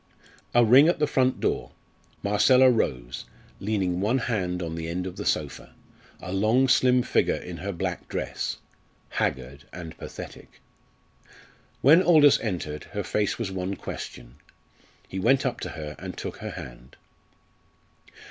[0.55, 1.73] A ring at the front door.
[2.23, 3.25] Marcella rose,
[3.59, 5.75] leaning one hand on the end of the sofa
[6.19, 8.57] a long slim figure in her black dress
[9.09, 10.59] haggard and pathetic.
[11.81, 14.37] When Aldous entered, her face was one question.
[15.07, 16.95] He went up to her and took her hand.